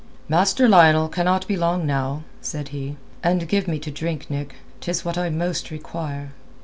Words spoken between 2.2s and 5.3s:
said he. "And give me to drink, Nick. 'Tis what I